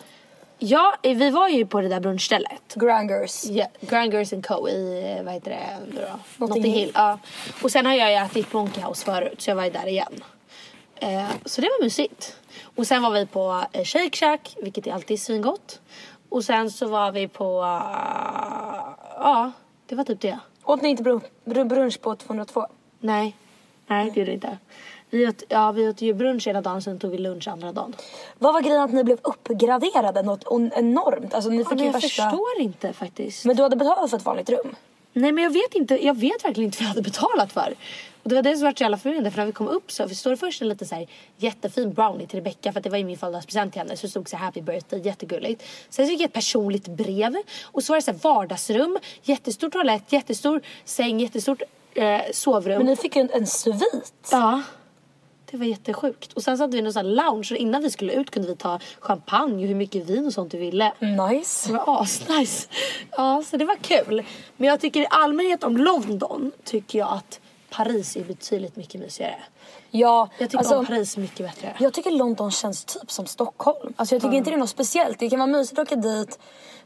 [0.59, 2.75] Ja, eh, vi var ju på det där brunchstället.
[2.75, 3.45] Grangers.
[3.45, 5.67] Ja, Grand Girls and Co i, eh, vad heter det
[6.37, 6.73] Notting Hill.
[6.75, 6.93] Hill.
[6.95, 7.19] Ja.
[7.63, 10.25] Och sen har jag ju ätit Monkey House förut så jag var ju där igen.
[11.03, 12.37] Eh, så det var mysigt.
[12.77, 15.81] Och sen var vi på eh, Shake Shack, vilket är alltid svingott.
[16.29, 19.53] Och sen så var vi på, ah, ja
[19.87, 20.39] det var typ det.
[20.65, 22.67] Åt ni inte brun- brun- brunch på 202?
[23.01, 23.37] Nej,
[23.87, 24.59] nej det gjorde det inte.
[25.11, 27.97] Vi åt, ja, vi åt ju brunch ena dagen, sen tog vi lunch andra dagen.
[28.39, 31.35] Vad var grejen att ni blev uppgraderade något on- enormt?
[31.35, 32.09] Alltså ni Ja, fick men ju jag värsta...
[32.31, 33.45] förstår inte faktiskt.
[33.45, 34.77] Men du hade betalat för ett vanligt rum?
[35.13, 37.75] Nej men jag vet inte, jag vet verkligen inte vad jag hade betalat för.
[38.23, 40.09] Och det var det som var så jävla förvirrande för när vi kom upp så
[40.09, 42.99] står det först en lite så här jättefin brownie till Rebecca för att det var
[42.99, 45.65] ju min födelsedagspresent till henne så det stod så här happy birthday, jättegulligt.
[45.91, 49.71] Sen så fick jag ett personligt brev och så var det så här vardagsrum, jättestor
[49.71, 51.63] toalett, jättestor säng, jättestort
[51.95, 52.79] eh, sovrum.
[52.79, 54.15] Men ni fick en, en svit.
[54.31, 54.63] Ja.
[55.53, 56.33] Det var jättesjukt.
[56.33, 58.57] Och sen satt vi i någon sån lounge och innan vi skulle ut kunde vi
[58.57, 60.93] ta champagne och hur mycket vin och sånt vi ville.
[60.99, 61.69] Nice.
[61.69, 62.69] Det var asnice.
[63.11, 64.25] Ja, så det var kul.
[64.57, 69.43] Men jag tycker i allmänhet om London tycker jag att Paris är betydligt mycket mysigare.
[69.91, 71.77] Ja, Jag tycker alltså, om Paris mycket bättre.
[71.81, 73.93] Jag tycker London känns typ som Stockholm.
[73.97, 75.19] Alltså jag tycker inte det är något speciellt.
[75.19, 76.39] Det kan vara mysigt att åka dit.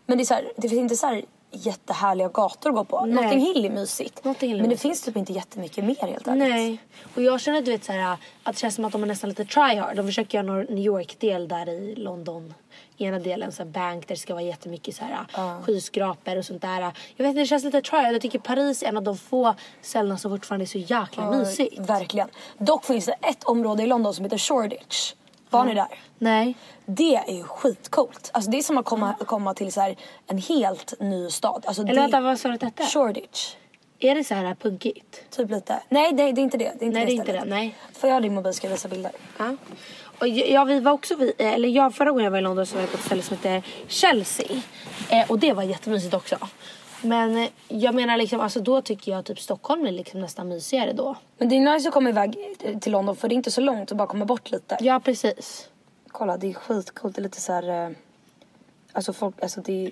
[0.07, 3.07] Men det, är så här, det finns inte så här jättehärliga gator att gå på.
[3.07, 3.25] Nej.
[3.25, 4.25] Notting Hill är mysigt.
[4.25, 4.83] Notting Hill är men det mysigt.
[4.83, 6.39] finns typ inte jättemycket mer helt ärligt.
[6.39, 6.79] Nej.
[7.15, 9.31] Och jag känner du vet så här, att det känns som att de är nästan
[9.31, 9.97] lite try hard.
[9.97, 12.55] De försöker göra någon New York-del där i London.
[12.99, 16.63] Ena delen så här bank där det ska vara jättemycket så här skyskrapor och sånt
[16.63, 16.81] där.
[16.81, 16.93] Jag
[17.25, 18.15] vet inte, det känns lite try hard.
[18.15, 21.79] Jag tycker Paris är en av de få ställena som fortfarande är så jäkla mysigt.
[21.79, 22.29] Verkligen.
[22.59, 25.13] Dock finns det ett område i London som heter Shoreditch.
[25.51, 25.87] Var ni där?
[26.19, 26.55] Nej.
[26.87, 28.31] Det är ju skitcoolt.
[28.35, 31.65] Alltså det är som att komma, komma till så här en helt ny stad.
[31.67, 32.01] Alltså Eller det...
[32.01, 32.87] vänta, vad sa du att det hette?
[32.87, 33.55] Shoreditch.
[33.99, 35.31] Är det så här punkigt?
[35.31, 35.83] Typ lite.
[35.89, 36.73] Nej, nej det är inte det.
[36.79, 37.45] Det är inte Nej, det, det är inte stället.
[37.45, 37.75] det, nej.
[37.93, 39.13] Får jag ha din mobil ska jag visa bilder.
[39.39, 39.57] Ja.
[40.19, 42.67] Och jag- ja, vi var också, vi, eller jag, förra gången jag var i London
[42.67, 44.47] så var jag på ett ställe som heter Chelsea.
[45.09, 46.37] Eh, och det var jättemysigt också.
[47.09, 50.93] Men eh, jag menar liksom, alltså då tycker jag typ Stockholm är liksom nästan mysigare
[50.93, 51.17] då.
[51.39, 52.37] Men det är nice att komma iväg
[52.81, 54.77] till London för det är inte så långt att bara komma bort lite.
[54.81, 55.69] Ja, precis.
[56.09, 57.15] Kolla det är skitcoolt.
[57.17, 57.87] Det är lite så här.
[57.91, 57.97] eh,
[58.93, 59.91] Alltså folk, alltså det är,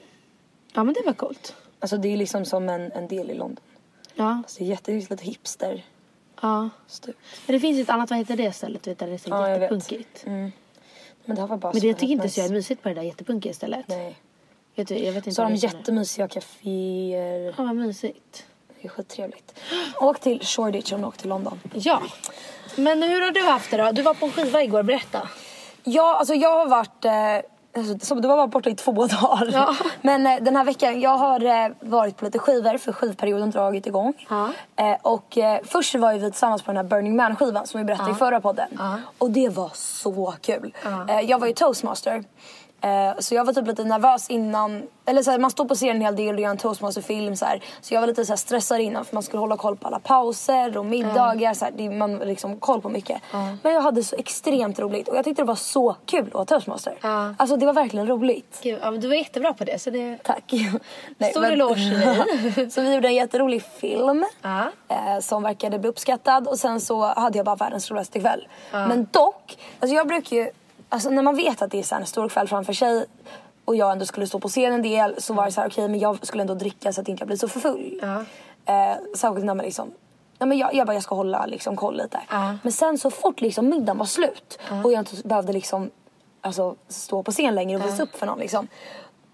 [0.74, 1.54] Ja, men det var coolt.
[1.80, 3.64] alltså det är liksom som en, en del i London.
[4.14, 5.84] Ja, Alltså det är jätte, lite hipster.
[6.42, 6.70] ja.
[6.86, 7.16] Stup.
[7.46, 8.82] Men det finns ju ett annat, vad heter det stället?
[8.82, 9.72] Du vet, där det är så Ja, jag vet.
[9.72, 10.24] jättepunkigt.
[10.26, 10.52] Men
[11.36, 12.34] det här var bara Men det, jag tycker inte nice.
[12.34, 13.88] så jag är mysigt på det där jättepunkiga stället.
[13.88, 14.16] Nej.
[14.76, 17.54] Vet du, jag vet inte Så har de jättemysiga kaféer.
[17.58, 18.44] Ja, vad mysigt.
[18.80, 19.60] Det är skittrevligt.
[20.00, 21.60] Åk till Shoreditch om du åker till London.
[21.74, 22.02] Ja.
[22.76, 23.92] Men hur har du haft det då?
[23.92, 25.28] Du var på en skiva igår, berätta.
[25.84, 27.04] Ja, alltså jag har varit...
[27.04, 27.12] Eh,
[27.80, 29.50] alltså, som- du var bara borta i två dagar.
[29.52, 29.76] Ja.
[30.02, 33.86] Men eh, den här veckan, jag har eh, varit på lite skivor för skivperioden dragit
[33.86, 34.14] igång.
[34.28, 34.50] Ja.
[34.76, 38.10] Eh, och först var ju vi tillsammans på den här Burning Man-skivan som vi berättade
[38.10, 38.80] i förra podden.
[39.18, 40.74] Och det var så kul.
[41.22, 42.24] Jag var ju toastmaster.
[42.84, 44.82] Eh, så jag var typ lite nervös innan.
[45.06, 47.36] Eller så här, man står på scen en hel del och gör en toastmasterfilm.
[47.36, 49.76] Så, här, så jag var lite så här, stressad innan för man skulle hålla koll
[49.76, 51.54] på alla pauser och middagar.
[51.54, 53.22] Så här, det, man liksom koll på mycket.
[53.62, 56.44] Men jag hade så extremt roligt och jag tyckte det var så kul att vara
[56.44, 56.94] toastmaster.
[57.02, 57.34] Ja.
[57.38, 58.60] Alltså det var verkligen roligt.
[58.62, 59.78] Gud, ja, men du var jättebra på det.
[59.78, 60.18] Så det...
[60.22, 60.52] Tack.
[61.30, 61.74] Stor eloge
[62.54, 64.60] till så vi gjorde en jätterolig film Ja.
[64.88, 68.48] eh, som verkade bli uppskattad och sen så hade jag bara världens roligaste kväll.
[68.72, 70.50] Men dock, alltså jag brukar ju,
[70.94, 73.06] alltså när man vet att det är så en stor kväll framför sig
[73.64, 75.88] och jag ändå skulle stå på scen en del så var det så här okej
[75.88, 78.00] men jag skulle ändå dricka så att inte jag blir så för full.
[78.02, 78.24] Ja.
[78.74, 79.92] Eh, särskilt när man liksom
[80.38, 82.20] Nej, men jag, jag bara jag ska hålla liksom, koll lite.
[82.30, 82.56] Ja.
[82.62, 85.90] Men sen så fort liksom, middagen var slut och jag inte behövde liksom,
[86.40, 88.38] alltså, stå på scen längre och visa upp för någon.
[88.38, 88.68] Liksom,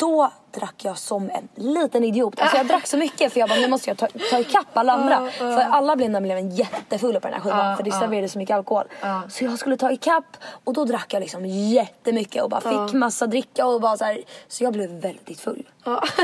[0.00, 2.40] då drack jag som en liten idiot.
[2.40, 4.92] Alltså jag drack så mycket för jag bara nu måste jag ta, ta ikapp alla
[4.92, 5.30] andra.
[5.30, 8.84] För alla blev nämligen jättefulla på den här skivan för det serverades så mycket alkohol.
[9.28, 13.26] Så jag skulle ta ikapp och då drack jag liksom jättemycket och bara fick massa
[13.26, 14.20] dricka och bara så här.
[14.48, 15.68] Så jag blev väldigt full.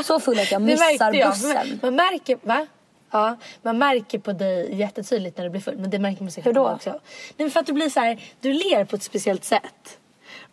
[0.04, 1.30] Så full att jag missar jag.
[1.30, 1.80] bussen.
[1.82, 2.66] Man märker, va?
[3.10, 5.78] Ja, man märker på dig jättetydligt när du blir full.
[5.78, 6.68] Men det märker man säkert Hur då?
[6.68, 6.90] också.
[6.90, 7.00] Nej,
[7.36, 9.98] men för att du blir så här, du ler på ett speciellt sätt.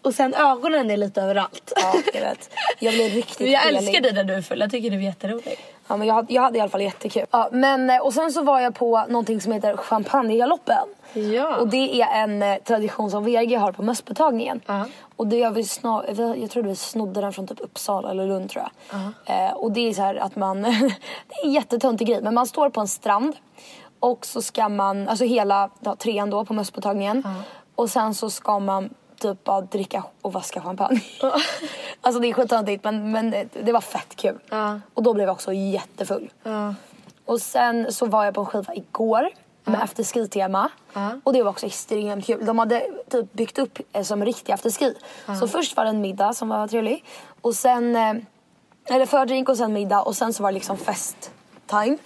[0.04, 1.74] Och sen ögonen är lite överallt.
[1.76, 2.50] Ja, jag vet.
[2.80, 4.60] Jag blir riktigt Men jag älskar dig när du är full.
[4.60, 5.60] Jag tycker du är jätterolig.
[5.88, 7.26] Ja, men jag, hade, jag hade i alla fall jättekul.
[7.32, 10.88] Ja, men, eh, och sen så var jag på någonting som heter Champagnegaloppen.
[11.13, 11.58] Ja.
[11.58, 14.62] Och det är en eh, tradition som VG har på mösspåtagningen.
[14.66, 14.86] Ja.
[15.16, 18.28] Och det är vi snar, vi- jag tror vi snodde den från typ Uppsala eller
[18.28, 19.02] Lund tror jag.
[19.48, 22.48] Eh, och det är så här att man, det är en jättetöntig grej men man
[22.48, 23.36] står på en strand.
[24.00, 27.24] Och så ska man, alltså hela ja, trean då på mösspåtagningen.
[27.76, 28.89] Och sen så ska man
[29.23, 31.01] typ bara dricka och vaska champagne.
[32.01, 34.39] alltså det är skittöntigt men, men det, var fett kul.
[34.49, 34.79] Ja.
[34.93, 36.31] Och då blev jag också jättefull.
[36.43, 36.75] Ja.
[37.25, 39.29] Och sen så var jag på en skiva igår
[39.63, 40.69] med afterski-tema.
[41.23, 42.45] Och det var också extremt kul.
[42.45, 44.93] De hade typ byggt upp eh, som riktig afterski.
[45.39, 47.03] Så först var det en middag som var trevlig.
[47.41, 48.13] Och sen, eh,
[48.86, 51.31] eller fördrink och sen middag och sen så var det liksom fest.
[51.81, 51.97] Time.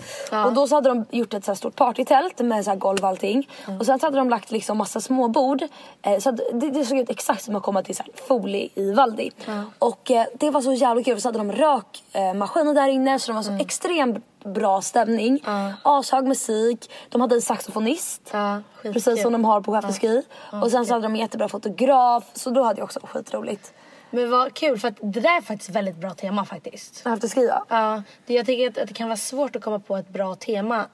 [0.45, 3.49] Och då så hade de gjort ett så stort partytält med så golv och allting.
[3.79, 5.63] Och sen så hade de lagt liksom massa små bord.
[6.01, 9.31] Eh, så det, det såg ut exakt som att komma till så Foley i Valdi.
[9.79, 11.21] Och eh, det var så jävla kul.
[11.21, 15.43] Så hade de rökmaskiner eh, där inne så det var så extremt bra stämning.
[15.83, 16.91] Ashög musik.
[17.09, 18.21] De hade en saxofonist.
[18.31, 20.21] Ja, precis som de har på Afterski.
[20.63, 22.23] Och sen så hade de en jättebra fotograf.
[22.33, 23.73] Så då hade jag också skitroligt.
[24.09, 27.01] Men vad kul för att det där är faktiskt väldigt bra tema faktiskt.
[27.05, 27.65] Afterski ja.
[27.69, 30.35] Ja, det, jag tycker att, att det kan vara svårt att komma på ett bra
[30.35, 30.85] tema.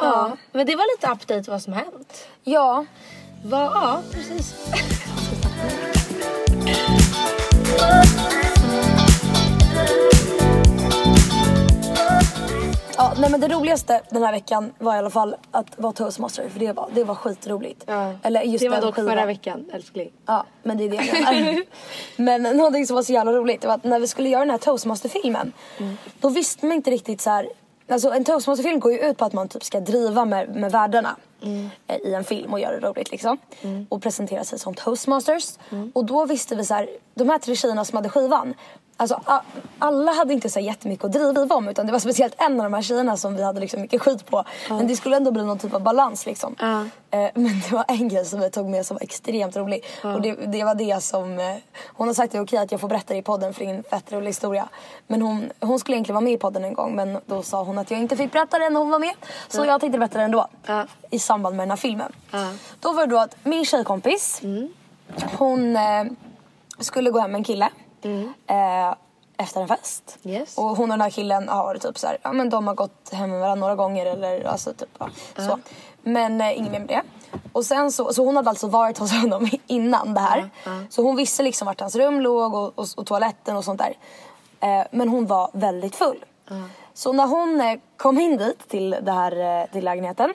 [0.00, 0.36] Ja.
[0.52, 2.28] Men det var lite update vad som hänt.
[2.44, 2.86] Ja.
[3.44, 4.54] Vad, ja, precis.
[12.98, 16.48] Ja, nej men det roligaste den här veckan var i alla fall att vara toastmaster
[16.48, 17.84] för det var, det var skitroligt.
[18.22, 19.10] Eller just det var dock skivan.
[19.10, 20.10] förra veckan, älskling.
[20.26, 21.62] Ja, men det är det jag menar.
[22.16, 24.58] men någonting som var så jävla roligt var att när vi skulle göra den här
[24.58, 25.52] toastmaster-filmen
[26.20, 27.48] då visste man inte riktigt så här.
[27.90, 31.16] Alltså en toastmaster-film går ju ut på att man typ ska driva med, med värdena
[31.86, 33.38] eh, i en film och göra det roligt liksom.
[33.88, 35.58] Och presentera sig som toastmasters.
[35.92, 38.54] Och då visste vi så här, de här tre tjejerna som hade skivan
[39.00, 39.20] Alltså,
[39.78, 42.74] alla hade inte så jättemycket att driva om utan det var speciellt en av de
[42.74, 44.44] här tjejerna som vi hade liksom mycket skit på.
[44.68, 46.56] Men det skulle ändå bli någon typ av balans liksom.
[46.58, 46.80] Ja.
[47.10, 49.84] Eh, men det var en grej som vi tog med som var extremt rolig.
[50.02, 51.38] Och det, det var det som...
[51.38, 51.56] Eh,
[51.86, 53.64] hon har sagt att det är okej att jag får berätta det i podden för
[53.64, 54.68] det är en fett rolig historia.
[55.06, 57.78] Men hon, hon skulle egentligen vara med i podden en gång men då sa hon
[57.78, 59.14] att jag inte fick berätta det när hon var med.
[59.48, 60.46] Så jag tänkte berätta det ändå.
[60.66, 60.86] Ja.
[61.10, 62.12] I samband med den här filmen.
[62.30, 62.52] Ja.
[62.80, 64.42] Då var det då att min tjejkompis
[65.38, 66.04] hon eh,
[66.78, 67.68] skulle gå hem med en kille.
[68.46, 68.94] Eh,
[69.36, 70.18] efter en fest.
[70.24, 70.58] Yes.
[70.58, 73.12] Och hon och den här killen har typ så här, ja men de har gått
[73.12, 75.58] hem med varandra några gånger eller alltså typ ja, så.
[76.02, 77.02] Men eh, inget mer med det.
[77.52, 80.50] Och sen så, så hon hade alltså varit hos honom innan det här.
[80.90, 83.94] Så hon visste liksom vart hans rum låg och, och, och toaletten och sånt där.
[84.60, 86.24] Eh, men hon var väldigt full.
[86.94, 90.34] Så när hon eh, kom in dit till, det här, eh, till lägenheten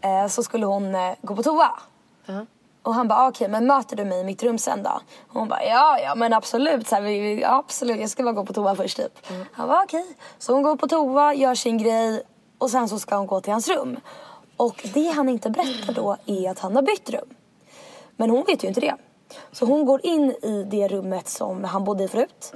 [0.00, 1.70] eh, så skulle hon gå på toa.
[2.84, 5.00] Och han bara, okej men möter du mig i mitt rum sen då?
[5.28, 8.32] Och hon bara, ja ja men absolut, så här, vi, vi, absolut jag ska bara
[8.32, 9.26] gå på toa först typ.
[9.52, 10.16] Han bara okej.
[10.38, 12.22] Så hon går på toa, gör sin grej
[12.58, 13.96] och sen så ska hon gå till hans rum.
[14.56, 17.28] Och det han inte berättar då är att han har bytt rum.
[18.16, 18.94] Men hon vet ju inte det.
[19.52, 22.52] Så hon går in i det rummet som han bodde i förut.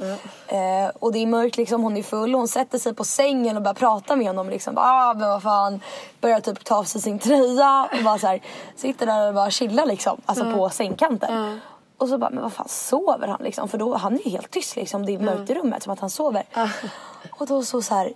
[0.46, 2.34] Eh, och det är mörkt liksom, hon är full.
[2.34, 4.50] Hon sätter sig på sängen och börjar prata med honom.
[4.50, 5.80] Liksom, ah, men vad fan.
[6.20, 8.42] Börjar typ ta av sig sin tröja och bara så här,
[8.76, 10.20] sitter där och bara chillar liksom.
[10.26, 11.60] Alltså på sängkanten.
[11.98, 13.68] Och så bara, men vad fan sover han liksom?
[13.68, 15.06] För då, han är ju helt tyst liksom.
[15.06, 16.44] Det är mörkt i rummet som att han sover.
[17.30, 18.12] Och då så, så här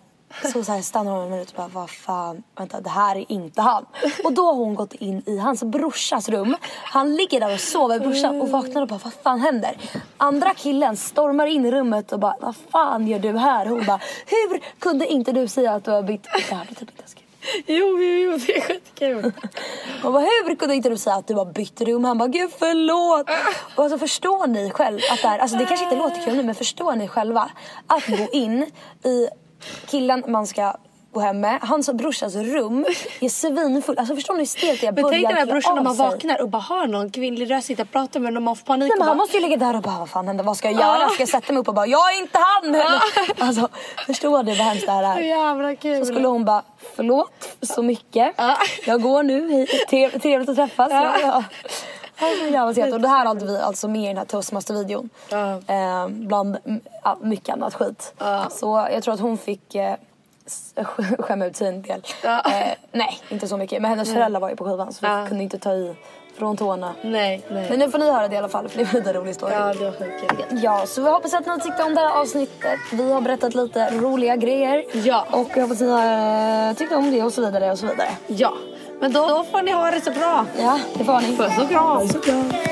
[0.53, 3.33] så, så här stannar hon en minut och bara, vad fan, vänta det här är
[3.33, 3.87] inte han.
[4.25, 6.57] Och då har hon gått in i hans brorsas rum.
[6.85, 9.77] Han ligger där och sover, brorsan, och vaknar och bara, vad fan händer?
[10.17, 13.67] Andra killen stormar in i rummet och bara, vad fan gör du här?
[13.67, 16.23] Hon bara, hur kunde inte du säga att du har bytt?
[16.49, 17.03] Det här blir typ inte.
[17.67, 19.33] Jo, jo, jo, det är skitkul.
[20.03, 22.05] Hon bara, hur kunde inte du säga att du har bytt rum?
[22.05, 23.27] Han bara, gud förlåt.
[23.77, 26.43] Och alltså förstår ni själv att det här, alltså det kanske inte låter kul nu
[26.43, 27.51] men förstår ni själva
[27.87, 28.71] att gå in
[29.05, 29.29] i
[29.87, 30.75] killen man ska
[31.13, 32.87] gå hem med, hans brorsas rum
[33.21, 33.99] är svinfull.
[33.99, 34.93] Alltså förstår ni hur stelt det är?
[34.93, 37.83] Men tänk den här brorsan när man vaknar och bara har någon kvinnlig röst sitta
[37.83, 38.81] och prata med honom och får panik.
[38.81, 40.45] Nej, och men han bara, måste ju ligga där och bara, vad fan händer?
[40.45, 41.09] Vad ska jag göra?
[41.09, 42.77] Ska jag sätta mig upp och bara, jag är inte han!
[43.49, 43.69] Alltså,
[44.07, 45.25] förstår du vad hemskt det här Så är?
[45.25, 46.07] jävla kul.
[46.07, 46.63] Så skulle hon bara,
[46.97, 48.35] förlåt så mycket.
[48.37, 48.57] Ja.
[48.87, 49.71] Jag går nu hit.
[49.91, 50.89] Trev- Trevligt att träffas.
[50.91, 51.15] Ja.
[51.23, 51.45] Ja.
[52.53, 52.95] Jävla sent.
[52.95, 55.09] Och det här hade vi alltså med i den här toastmaster-videon.
[55.67, 56.57] Eh, bland
[57.05, 58.15] ja, mycket annat skit.
[58.51, 59.95] Så jag tror att hon fick eh,
[61.19, 62.03] skämma ut sig en del.
[62.25, 62.41] Eh,
[62.93, 63.83] nej, inte så mycket.
[63.83, 65.95] Men hennes föräldrar var ju på skivan så vi kunde inte ta i
[66.39, 66.95] från tårna.
[67.03, 67.71] Nej, nej.
[67.71, 69.59] Men nu får ni höra det i alla fall för det var en rolig historia.
[69.59, 70.61] Ja, det var skitkul.
[70.63, 72.81] Ja, så vi hoppas att ni tyckte om det här avsnittet.
[72.93, 74.85] Vi har berättat lite roliga grejer.
[74.93, 75.27] Ja.
[75.31, 77.87] Och jag hoppas att ni har eh, tyckt om det och så vidare och så
[77.87, 78.09] vidare.
[78.27, 78.53] Ja,
[79.03, 80.47] men då, då får ni ha det så bra.
[80.59, 81.37] Ja, det får ni.
[81.37, 82.01] Puss och kram.
[82.01, 82.72] Puss och kram.